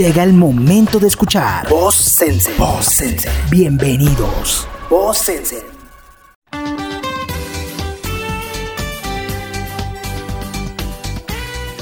[0.00, 2.50] Llega el momento de escuchar Voz Sense.
[2.56, 3.28] Voz Sense.
[3.50, 4.66] Bienvenidos.
[4.88, 5.69] Voz Sense.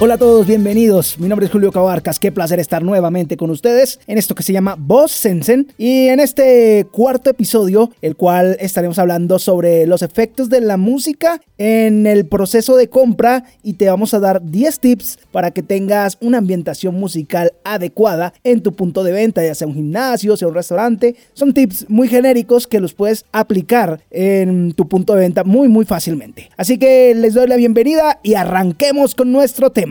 [0.00, 1.19] Hola a todos, bienvenidos.
[1.19, 2.21] Mi nombre es Julio Cabarcas.
[2.21, 5.72] Qué placer estar nuevamente con ustedes en esto que se llama Voz Sensen.
[5.76, 11.40] Y en este cuarto episodio, el cual estaremos hablando sobre los efectos de la música
[11.58, 13.42] en el proceso de compra.
[13.64, 18.62] Y te vamos a dar 10 tips para que tengas una ambientación musical adecuada en
[18.62, 21.16] tu punto de venta, ya sea un gimnasio, sea un restaurante.
[21.34, 25.87] Son tips muy genéricos que los puedes aplicar en tu punto de venta muy, muy
[25.87, 26.51] fácilmente.
[26.56, 29.88] Así que les doy la bienvenida y arranquemos con nuestro tema.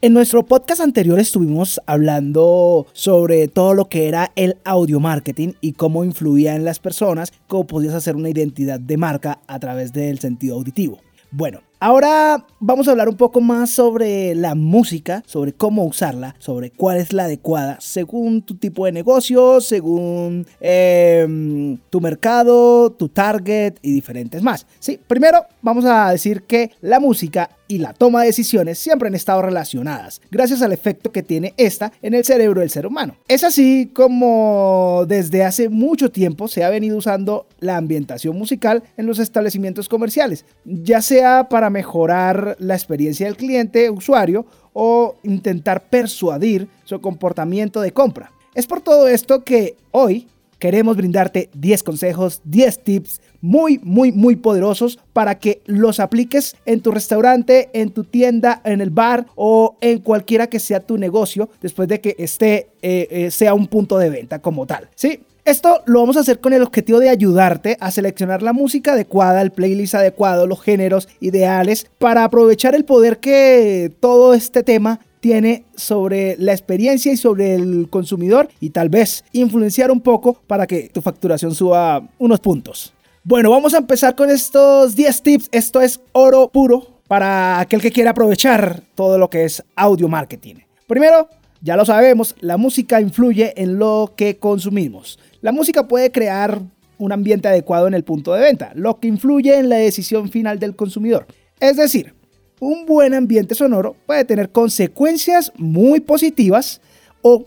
[0.00, 5.74] En nuestro podcast anterior estuvimos hablando sobre todo lo que era el audio marketing y
[5.74, 10.18] cómo influía en las personas, cómo podías hacer una identidad de marca a través del
[10.18, 10.98] sentido auditivo.
[11.30, 16.70] Bueno, Ahora vamos a hablar un poco más sobre la música, sobre cómo usarla, sobre
[16.70, 23.80] cuál es la adecuada según tu tipo de negocio, según em, tu mercado, tu target
[23.82, 24.64] y diferentes más.
[24.78, 29.14] Sí, primero vamos a decir que la música y la toma de decisiones siempre han
[29.14, 33.16] estado relacionadas, gracias al efecto que tiene esta en el cerebro del ser humano.
[33.28, 39.06] Es así como desde hace mucho tiempo se ha venido usando la ambientación musical en
[39.06, 46.68] los establecimientos comerciales, ya sea para mejorar la experiencia del cliente usuario o intentar persuadir
[46.84, 48.32] su comportamiento de compra.
[48.54, 50.26] Es por todo esto que hoy
[50.62, 56.82] queremos brindarte 10 consejos, 10 tips muy, muy, muy poderosos para que los apliques en
[56.82, 61.50] tu restaurante, en tu tienda, en el bar o en cualquiera que sea tu negocio
[61.60, 64.88] después de que esté, eh, eh, sea un punto de venta como tal.
[64.94, 65.24] ¿sí?
[65.44, 69.42] Esto lo vamos a hacer con el objetivo de ayudarte a seleccionar la música adecuada,
[69.42, 75.64] el playlist adecuado, los géneros ideales, para aprovechar el poder que todo este tema tiene
[75.76, 80.88] sobre la experiencia y sobre el consumidor y tal vez influenciar un poco para que
[80.88, 82.92] tu facturación suba unos puntos.
[83.22, 85.48] Bueno, vamos a empezar con estos 10 tips.
[85.52, 90.56] Esto es oro puro para aquel que quiera aprovechar todo lo que es audio marketing.
[90.88, 91.28] Primero,
[91.60, 95.20] ya lo sabemos, la música influye en lo que consumimos.
[95.40, 96.60] La música puede crear
[96.98, 100.58] un ambiente adecuado en el punto de venta, lo que influye en la decisión final
[100.58, 101.28] del consumidor.
[101.60, 102.14] Es decir,
[102.62, 106.80] un buen ambiente sonoro puede tener consecuencias muy positivas
[107.20, 107.44] o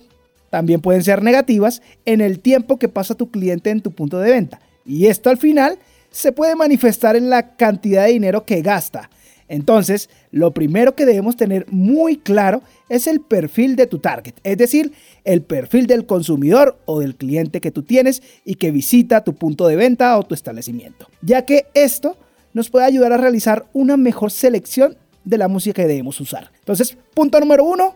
[0.49, 4.31] también pueden ser negativas en el tiempo que pasa tu cliente en tu punto de
[4.31, 4.59] venta.
[4.85, 5.79] Y esto al final
[6.11, 9.09] se puede manifestar en la cantidad de dinero que gasta.
[9.47, 14.57] Entonces, lo primero que debemos tener muy claro es el perfil de tu target, es
[14.57, 14.91] decir,
[15.23, 19.65] el perfil del consumidor o del cliente que tú tienes y que visita tu punto
[19.67, 22.17] de venta o tu establecimiento, ya que esto
[22.55, 26.51] nos puede ayudar a realizar una mejor selección de la música que debemos usar.
[26.59, 27.95] Entonces, punto número uno,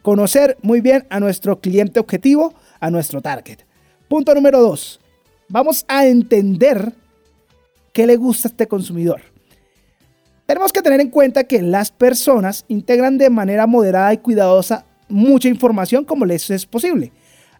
[0.00, 3.58] conocer muy bien a nuestro cliente objetivo, a nuestro target.
[4.08, 5.00] Punto número dos,
[5.48, 6.92] vamos a entender
[7.92, 9.20] qué le gusta a este consumidor.
[10.46, 15.48] Tenemos que tener en cuenta que las personas integran de manera moderada y cuidadosa mucha
[15.48, 17.12] información como les es posible.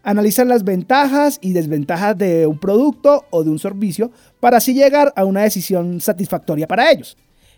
[0.02, 5.12] Analizan las ventajas y desventajas de un producto o de un servicio para así llegar
[5.16, 7.16] a una decisión satisfactoria para ellos.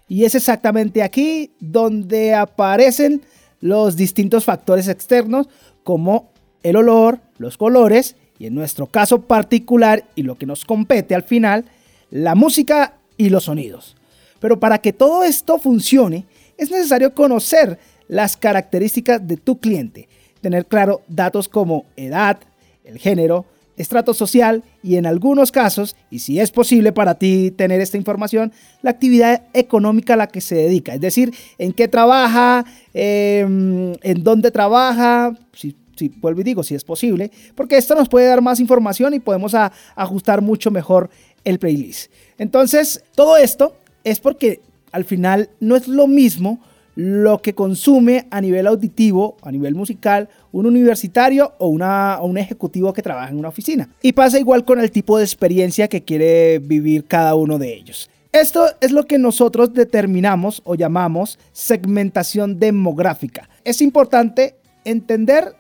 [0.09, 3.23] Y es exactamente aquí donde aparecen
[3.61, 5.49] los distintos factores externos
[5.83, 6.31] como
[6.63, 11.23] el olor, los colores y en nuestro caso particular y lo que nos compete al
[11.23, 11.65] final,
[12.11, 13.97] la música y los sonidos.
[14.41, 16.27] Pero para que todo esto funcione,
[16.59, 17.79] es necesario conocer
[18.09, 20.09] las características de tu cliente,
[20.41, 22.39] tener claro datos como edad,
[22.85, 27.81] el género, estrato social y en algunos casos, y si es posible para ti tener
[27.81, 28.53] esta información,
[28.83, 34.23] la actividad económica a la que se dedica, es decir, en qué trabaja, em, en
[34.23, 35.75] dónde trabaja, si,
[36.21, 39.55] vuelvo y digo, si es posible, porque esto nos puede dar más información y podemos
[39.95, 41.11] ajustar mucho mejor
[41.45, 42.11] el playlist.
[42.39, 44.61] Entonces, todo esto es porque
[44.93, 46.61] al final no es lo mismo
[46.95, 52.93] lo que consume a nivel auditivo, a nivel musical, un universitario o, una, un ejecutivo
[52.93, 53.89] que trabaja en una oficina.
[54.03, 58.11] Y pasa igual con el tipo de experiencia que quiere vivir cada uno de ellos.
[58.33, 63.49] Esto es lo que nosotros determinamos o llamamos segmentación demográfica.
[63.63, 65.55] Es importante entender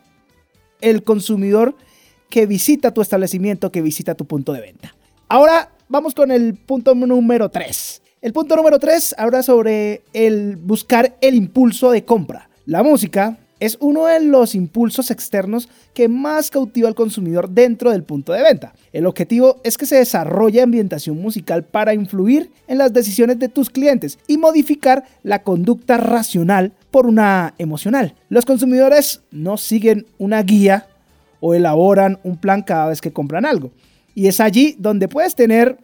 [0.80, 1.76] el consumidor
[2.30, 4.94] que visita tu establecimiento, que visita tu punto de venta.
[5.28, 8.02] Ahora vamos con el punto número 3.
[8.24, 12.48] El punto número 3 habla sobre el buscar el impulso de compra.
[12.64, 18.02] La música es uno de los impulsos externos que más cautiva al consumidor dentro del
[18.02, 18.72] punto de venta.
[18.94, 23.68] El objetivo es que se desarrolle ambientación musical para influir en las decisiones de tus
[23.68, 28.14] clientes y modificar la conducta racional por una emocional.
[28.30, 30.86] Los consumidores no siguen una guía
[31.40, 33.70] o elaboran un plan cada vez que compran algo.
[34.14, 35.76] Y es allí donde puedes tener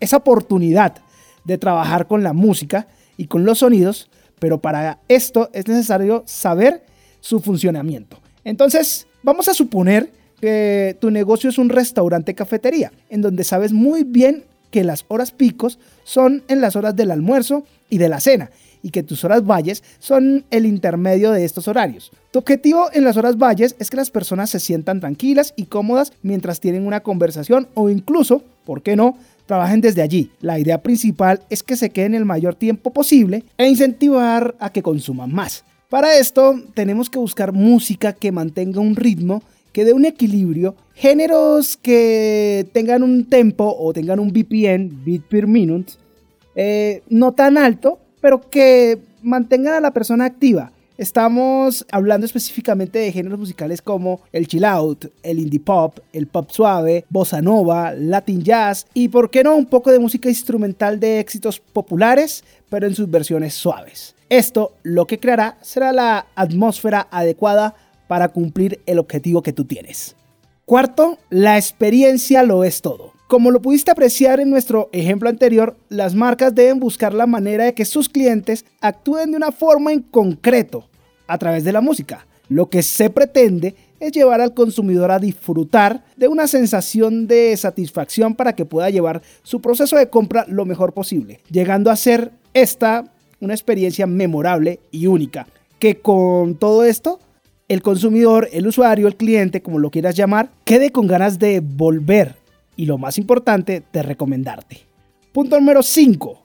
[0.00, 1.02] esa oportunidad
[1.48, 2.86] de trabajar con la música
[3.16, 6.84] y con los sonidos, pero para esto es necesario saber
[7.20, 8.20] su funcionamiento.
[8.44, 10.12] Entonces, vamos a suponer
[10.42, 15.30] que tu negocio es un restaurante cafetería, en donde sabes muy bien que las horas
[15.30, 18.50] picos son en las horas del almuerzo y de la cena,
[18.82, 22.10] y que tus horas valles son el intermedio de estos horarios.
[22.30, 26.12] Tu objetivo en las horas valles es que las personas se sientan tranquilas y cómodas
[26.22, 29.16] mientras tienen una conversación o incluso, ¿por qué no?,
[29.46, 30.30] trabajen desde allí.
[30.40, 34.82] La idea principal es que se queden el mayor tiempo posible e incentivar a que
[34.82, 35.64] consuman más.
[35.88, 39.42] Para esto tenemos que buscar música que mantenga un ritmo,
[39.72, 45.46] que dé un equilibrio, géneros que tengan un tempo o tengan un BPM, beat per
[45.46, 45.94] minute,
[46.54, 50.72] eh, no tan alto, pero que mantengan a la persona activa.
[50.98, 56.50] Estamos hablando específicamente de géneros musicales como el chill out, el indie pop, el pop
[56.50, 61.20] suave, bossa nova, latin jazz y, por qué no, un poco de música instrumental de
[61.20, 64.16] éxitos populares, pero en sus versiones suaves.
[64.28, 67.76] Esto lo que creará será la atmósfera adecuada
[68.08, 70.16] para cumplir el objetivo que tú tienes.
[70.64, 73.12] Cuarto, la experiencia lo es todo.
[73.28, 77.74] Como lo pudiste apreciar en nuestro ejemplo anterior, las marcas deben buscar la manera de
[77.74, 80.88] que sus clientes actúen de una forma en concreto
[81.26, 82.26] a través de la música.
[82.48, 88.34] Lo que se pretende es llevar al consumidor a disfrutar de una sensación de satisfacción
[88.34, 93.12] para que pueda llevar su proceso de compra lo mejor posible, llegando a ser esta
[93.40, 95.46] una experiencia memorable y única,
[95.78, 97.20] que con todo esto,
[97.68, 102.34] el consumidor, el usuario, el cliente, como lo quieras llamar, quede con ganas de volver
[102.76, 104.80] y lo más importante, de recomendarte.
[105.32, 106.42] Punto número 5.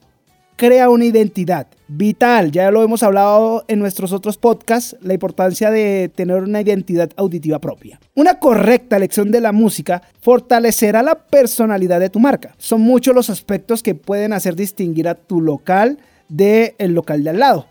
[0.56, 2.52] Crea una identidad vital.
[2.52, 7.60] Ya lo hemos hablado en nuestros otros podcasts, la importancia de tener una identidad auditiva
[7.60, 8.00] propia.
[8.16, 12.54] Una correcta elección de la música fortalecerá la personalidad de tu marca.
[12.58, 17.40] Son muchos los aspectos que pueden hacer distinguir a tu local del local de al
[17.40, 17.68] lado.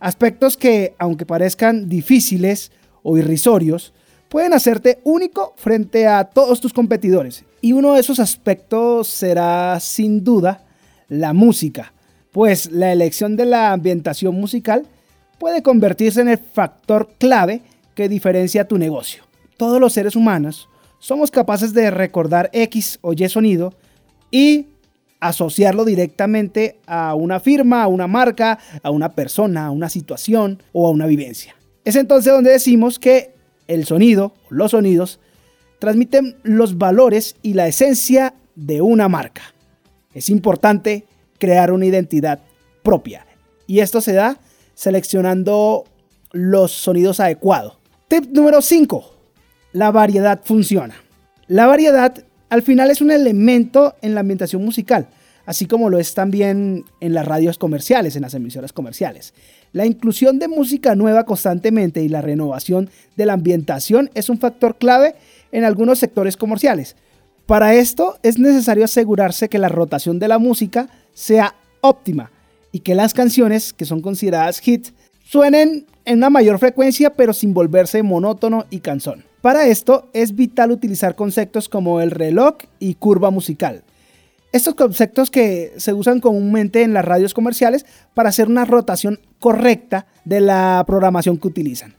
[0.00, 2.72] Aspectos que, aunque parezcan difíciles
[3.02, 3.92] o irrisorios,
[4.28, 7.44] pueden hacerte único frente a todos tus competidores.
[7.60, 10.64] Y uno de esos aspectos será sin duda
[11.08, 11.92] la música,
[12.30, 14.86] pues la elección de la ambientación musical
[15.38, 17.62] puede convertirse en el factor clave
[17.94, 19.24] que diferencia tu negocio.
[19.56, 20.68] Todos los seres humanos
[20.98, 23.74] somos capaces de recordar X o Y sonido
[24.30, 24.68] y
[25.20, 30.88] asociarlo directamente a una firma, a una marca, a una persona, a una situación o
[30.88, 31.54] a una vivencia.
[31.84, 33.34] Es entonces donde decimos que
[33.66, 35.18] el sonido, los sonidos,
[35.78, 39.42] transmiten los valores y la esencia de una marca.
[40.14, 41.04] Es importante
[41.38, 42.40] crear una identidad
[42.82, 43.26] propia
[43.66, 44.38] y esto se da
[44.74, 45.84] seleccionando
[46.30, 47.78] los sonidos adecuados.
[48.08, 49.04] Tip número 5.
[49.72, 50.94] La variedad funciona.
[51.48, 55.08] La variedad al final es un elemento en la ambientación musical,
[55.46, 59.34] así como lo es también en las radios comerciales, en las emisoras comerciales.
[59.72, 64.76] La inclusión de música nueva constantemente y la renovación de la ambientación es un factor
[64.76, 65.14] clave
[65.50, 66.94] en algunos sectores comerciales.
[67.46, 72.30] Para esto es necesario asegurarse que la rotación de la música sea óptima
[72.70, 74.92] y que las canciones que son consideradas hits
[75.24, 79.24] suenen en una mayor frecuencia pero sin volverse monótono y cansón.
[79.40, 83.82] Para esto es vital utilizar conceptos como el reloj y curva musical.
[84.52, 90.06] Estos conceptos que se usan comúnmente en las radios comerciales para hacer una rotación correcta
[90.26, 91.94] de la programación que utilizan.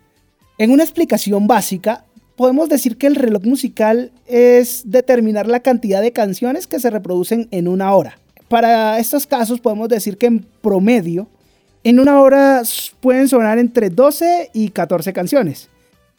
[0.60, 2.05] En una explicación básica,
[2.36, 7.48] podemos decir que el reloj musical es determinar la cantidad de canciones que se reproducen
[7.50, 8.19] en una hora.
[8.50, 11.27] Para estos casos podemos decir que en promedio,
[11.83, 12.62] en una hora
[13.00, 15.69] pueden sonar entre 12 y 14 canciones.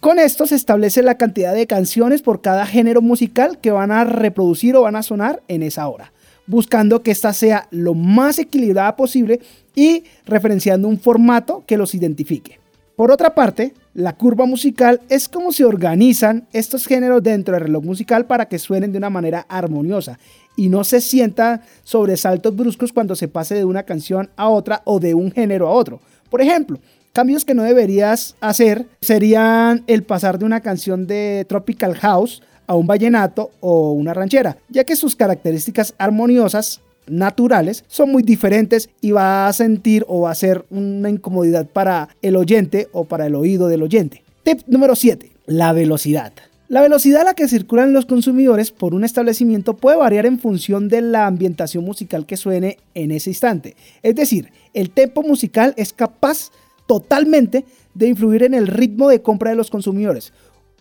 [0.01, 4.05] Con esto se establece la cantidad de canciones por cada género musical que van a
[4.05, 6.13] reproducir o van a sonar en esa hora,
[6.47, 9.41] buscando que ésta sea lo más equilibrada posible
[9.75, 12.59] y referenciando un formato que los identifique.
[12.97, 17.85] Por otra parte, la curva musical es como se organizan estos géneros dentro del reloj
[17.85, 20.19] musical para que suenen de una manera armoniosa
[20.57, 25.01] y no se sientan sobresaltos bruscos cuando se pase de una canción a otra o
[25.01, 26.01] de un género a otro.
[26.31, 26.79] Por ejemplo,
[27.15, 32.75] Cambios que no deberías hacer serían el pasar de una canción de Tropical House a
[32.75, 39.11] un vallenato o una ranchera, ya que sus características armoniosas naturales son muy diferentes y
[39.11, 43.35] va a sentir o va a ser una incomodidad para el oyente o para el
[43.35, 44.23] oído del oyente.
[44.43, 45.31] Tip número 7.
[45.47, 46.33] La velocidad.
[46.69, 50.89] La velocidad a la que circulan los consumidores por un establecimiento puede variar en función
[50.89, 53.77] de la ambientación musical que suene en ese instante.
[54.03, 56.51] Es decir, el tempo musical es capaz
[56.87, 60.33] totalmente de influir en el ritmo de compra de los consumidores.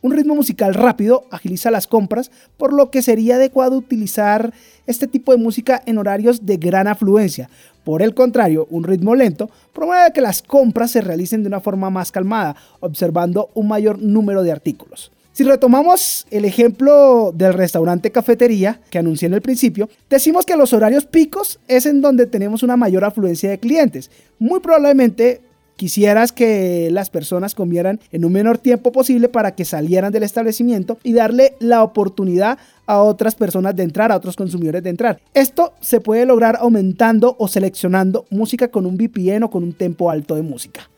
[0.03, 4.53] Un ritmo musical rápido agiliza las compras, por lo que sería adecuado utilizar
[4.86, 7.50] este tipo de música en horarios de gran afluencia.
[7.86, 11.89] Por el contrario, un ritmo lento promueve que las compras se realicen de una forma
[11.89, 15.10] más calmada, observando un mayor número de artículos.
[15.31, 20.74] Si retomamos el ejemplo del restaurante cafetería que anuncié en el principio, decimos que los
[20.74, 24.12] horarios picos es en donde tenemos una mayor afluencia de clientes.
[24.38, 25.41] Muy probablemente
[25.75, 30.99] Quisieras que las personas comieran en un menor tiempo posible para que salieran del establecimiento
[31.03, 35.19] y darle la oportunidad a otras personas de entrar, a otros consumidores de entrar.
[35.33, 40.11] Esto se puede lograr aumentando o seleccionando música con un VPN o con un tempo
[40.11, 40.89] alto de música.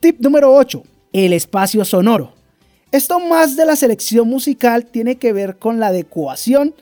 [0.00, 0.82] Tip número 8.
[1.12, 2.32] El espacio sonoro.
[2.90, 6.74] Esto más de la selección musical tiene que ver con la adecuación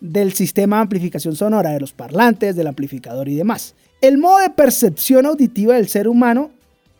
[0.00, 3.74] del sistema de amplificación sonora de los parlantes, del amplificador y demás.
[4.00, 6.50] El modo de percepción auditiva del ser humano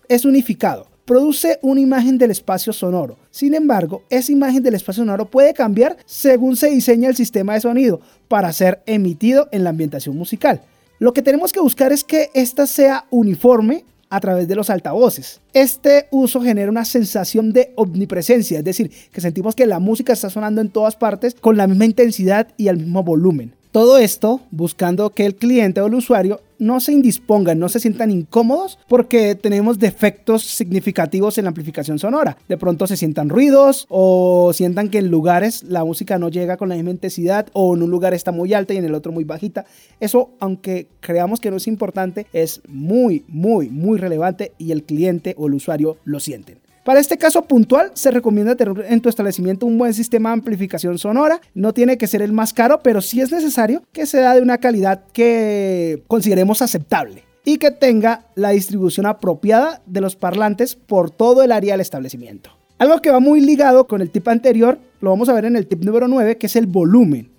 [0.08, 0.86] es unificado.
[1.04, 3.16] Produce una imagen del espacio sonoro.
[3.30, 7.60] Sin embargo, esa imagen del espacio sonoro puede cambiar según se diseña el sistema de
[7.60, 10.62] sonido para ser emitido en la ambientación musical.
[10.98, 15.40] Lo que tenemos que buscar es que ésta sea uniforme a través de los altavoces.
[15.52, 20.30] Este uso genera una sensación de omnipresencia, es decir, que sentimos que la música está
[20.30, 23.54] sonando en todas partes con la misma intensidad y al mismo volumen.
[23.76, 28.10] Todo esto buscando que el cliente o el usuario no se indispongan, no se sientan
[28.10, 32.38] incómodos porque tenemos defectos significativos en la amplificación sonora.
[32.48, 36.70] De pronto se sientan ruidos o sientan que en lugares la música no llega con
[36.70, 39.24] la misma intensidad o en un lugar está muy alta y en el otro muy
[39.24, 39.66] bajita.
[40.00, 45.34] Eso, aunque creamos que no es importante, es muy, muy, muy relevante y el cliente
[45.36, 46.65] o el usuario lo sienten.
[46.86, 50.98] Para este caso puntual, se recomienda tener en tu establecimiento un buen sistema de amplificación
[50.98, 51.40] sonora.
[51.52, 54.58] No tiene que ser el más caro, pero sí es necesario que sea de una
[54.58, 61.42] calidad que consideremos aceptable y que tenga la distribución apropiada de los parlantes por todo
[61.42, 62.50] el área del establecimiento.
[62.78, 65.66] Algo que va muy ligado con el tip anterior, lo vamos a ver en el
[65.66, 67.32] tip número 9, que es el volumen.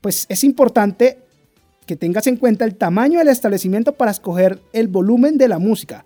[0.00, 1.18] Pues es importante
[1.86, 6.04] que tengas en cuenta el tamaño del establecimiento para escoger el volumen de la música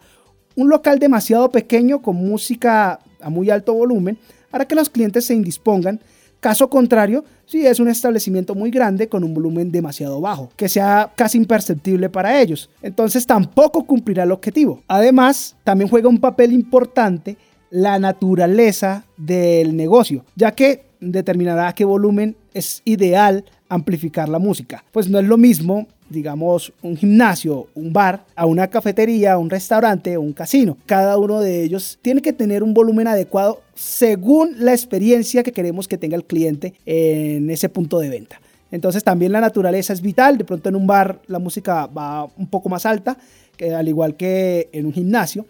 [0.56, 4.18] un local demasiado pequeño con música a muy alto volumen
[4.50, 6.00] hará que los clientes se indispongan.
[6.40, 11.12] Caso contrario, si es un establecimiento muy grande con un volumen demasiado bajo, que sea
[11.14, 14.82] casi imperceptible para ellos, entonces tampoco cumplirá el objetivo.
[14.88, 17.36] Además, también juega un papel importante
[17.70, 24.84] la naturaleza del negocio, ya que determinará qué volumen es ideal amplificar la música.
[24.92, 30.16] Pues no es lo mismo digamos, un gimnasio, un bar, a una cafetería, un restaurante
[30.16, 30.76] un casino.
[30.86, 35.88] Cada uno de ellos tiene que tener un volumen adecuado según la experiencia que queremos
[35.88, 38.40] que tenga el cliente en ese punto de venta.
[38.70, 40.38] Entonces también la naturaleza es vital.
[40.38, 43.16] De pronto en un bar la música va un poco más alta,
[43.56, 45.46] que al igual que en un gimnasio.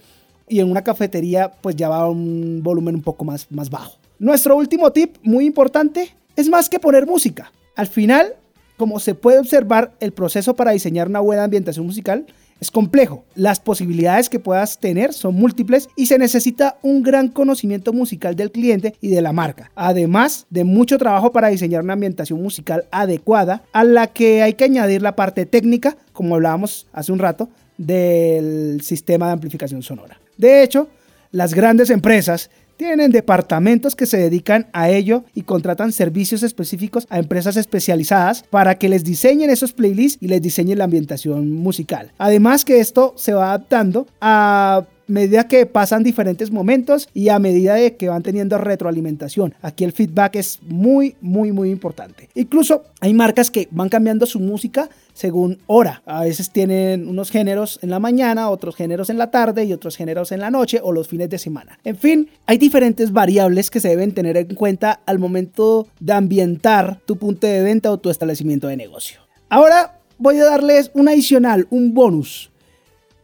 [0.49, 3.99] Y en una cafetería pues ya va un volumen un poco más, más bajo.
[4.19, 7.53] Nuestro último tip muy importante es más que poner música.
[7.77, 8.35] Al final
[8.83, 12.27] como se puede observar, el proceso para diseñar una buena ambientación musical
[12.59, 13.25] es complejo.
[13.37, 18.51] Las posibilidades que puedas tener son múltiples y se necesita un gran conocimiento musical del
[18.51, 19.71] cliente y de la marca.
[19.77, 24.65] Además de mucho trabajo para diseñar una ambientación musical adecuada a la que hay que
[24.65, 30.19] añadir la parte técnica, como hablábamos hace un rato, del sistema de amplificación sonora.
[30.37, 30.89] De hecho,
[31.31, 32.51] las grandes empresas
[32.83, 38.77] tienen departamentos que se dedican a ello y contratan servicios específicos a empresas especializadas para
[38.77, 42.11] que les diseñen esos playlists y les diseñen la ambientación musical.
[42.19, 47.75] Además que esto se va adaptando a medida que pasan diferentes momentos y a medida
[47.75, 49.55] de que van teniendo retroalimentación.
[49.63, 52.29] Aquí el feedback es muy, muy, muy importante.
[52.35, 56.03] Incluso hay marcas que van cambiando su música según hora.
[56.07, 59.97] A veces tienen unos géneros en la mañana, otros géneros en la tarde y otros
[59.97, 61.79] géneros en la noche o los fines de semana.
[61.85, 67.01] En fin, hay diferentes variables que se deben tener en cuenta al momento de ambientar
[67.07, 69.21] tu punto de venta o tu establecimiento de negocio.
[69.49, 72.52] Ahora voy a darles un adicional, un bonus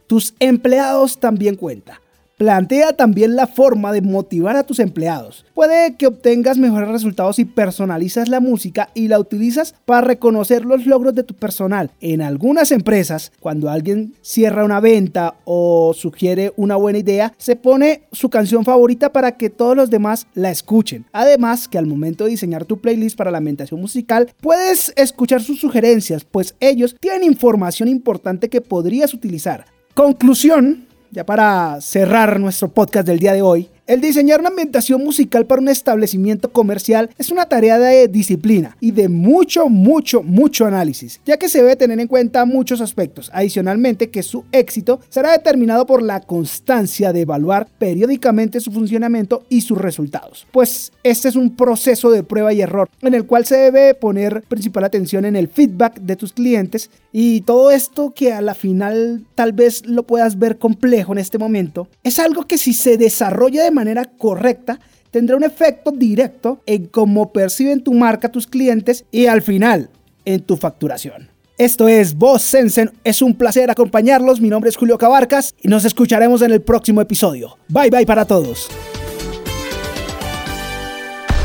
[0.09, 2.01] tus empleados también cuenta.
[2.39, 5.45] Plantea también la forma de motivar a tus empleados.
[5.53, 10.87] Puede que obtengas mejores resultados si personalizas la música y la utilizas para reconocer los
[10.87, 11.91] logros de tu personal.
[12.01, 18.03] En algunas empresas, cuando alguien cierra una venta o sugiere una buena idea, se pone
[18.11, 21.05] su canción favorita para que todos los demás la escuchen.
[21.11, 25.59] Además, que al momento de diseñar tu playlist para la ambientación musical, puedes escuchar sus
[25.59, 29.65] sugerencias, pues ellos tienen información importante que podrías utilizar.
[29.99, 35.47] Conclusión, ya para cerrar nuestro podcast del día de hoy, El diseñar una ambientación musical
[35.47, 41.19] para un establecimiento comercial es una tarea de disciplina y de mucho, mucho, mucho análisis,
[41.25, 43.31] ya que se debe tener en cuenta muchos aspectos.
[43.33, 49.61] Adicionalmente, que su éxito será determinado por la constancia de evaluar periódicamente su funcionamiento y
[49.61, 50.45] sus resultados.
[50.51, 54.43] Pues este es un proceso de prueba y error en el cual se debe poner
[54.43, 59.25] principal atención en el feedback de tus clientes y todo esto que a la final
[59.33, 63.63] tal vez lo puedas ver complejo en este momento, es algo que si se desarrolla
[63.63, 69.25] de manera correcta, tendrá un efecto directo en cómo perciben tu marca tus clientes y
[69.25, 69.89] al final
[70.25, 71.29] en tu facturación.
[71.57, 75.83] Esto es Voz Sensen, es un placer acompañarlos, mi nombre es Julio Cabarcas y nos
[75.83, 77.57] escucharemos en el próximo episodio.
[77.67, 78.69] Bye bye para todos.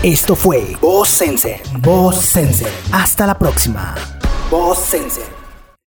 [0.05, 2.69] Esto fue Voz Sensen, Voz Sensen.
[2.93, 3.95] Hasta la próxima.
[4.51, 5.34] Voz Sensen.